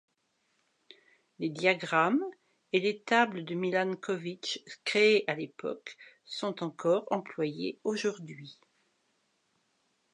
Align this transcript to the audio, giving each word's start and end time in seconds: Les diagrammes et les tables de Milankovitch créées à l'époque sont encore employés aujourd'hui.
Les 1.37 1.49
diagrammes 1.49 2.23
et 2.73 2.79
les 2.79 3.03
tables 3.03 3.45
de 3.45 3.53
Milankovitch 3.53 4.59
créées 4.83 5.23
à 5.29 5.35
l'époque 5.35 5.95
sont 6.25 6.63
encore 6.63 7.05
employés 7.11 7.79
aujourd'hui. 7.83 8.59